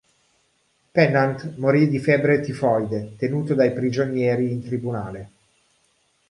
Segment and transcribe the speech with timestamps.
[0.93, 5.31] Pennant morì di febbre tifoide tenuto dai prigionieri in tribunale.